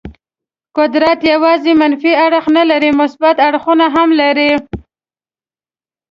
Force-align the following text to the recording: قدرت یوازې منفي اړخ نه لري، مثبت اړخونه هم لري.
قدرت 0.77 1.19
یوازې 1.33 1.71
منفي 1.81 2.11
اړخ 2.25 2.45
نه 2.57 2.63
لري، 2.71 2.91
مثبت 3.01 3.35
اړخونه 3.47 3.85
هم 3.95 4.09
لري. 4.21 4.51